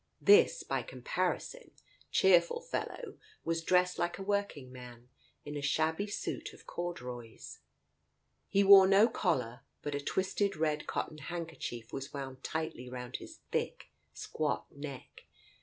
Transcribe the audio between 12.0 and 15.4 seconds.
wound tightly round his thick squat neck.